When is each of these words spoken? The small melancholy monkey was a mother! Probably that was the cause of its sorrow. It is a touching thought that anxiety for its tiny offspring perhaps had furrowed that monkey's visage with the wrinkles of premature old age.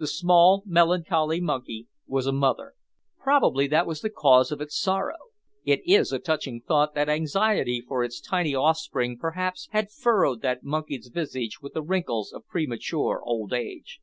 The 0.00 0.08
small 0.08 0.64
melancholy 0.66 1.40
monkey 1.40 1.86
was 2.08 2.26
a 2.26 2.32
mother! 2.32 2.74
Probably 3.22 3.68
that 3.68 3.86
was 3.86 4.00
the 4.00 4.10
cause 4.10 4.50
of 4.50 4.60
its 4.60 4.76
sorrow. 4.76 5.14
It 5.64 5.82
is 5.86 6.10
a 6.10 6.18
touching 6.18 6.60
thought 6.60 6.96
that 6.96 7.08
anxiety 7.08 7.80
for 7.86 8.02
its 8.02 8.20
tiny 8.20 8.56
offspring 8.56 9.18
perhaps 9.20 9.68
had 9.70 9.92
furrowed 9.92 10.42
that 10.42 10.64
monkey's 10.64 11.06
visage 11.06 11.60
with 11.62 11.74
the 11.74 11.82
wrinkles 11.82 12.32
of 12.32 12.48
premature 12.48 13.22
old 13.24 13.52
age. 13.52 14.00